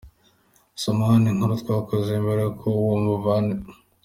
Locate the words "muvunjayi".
3.03-3.63